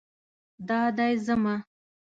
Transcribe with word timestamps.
دا 0.67 0.79
دی 0.97 1.13
ځمه 1.25 1.55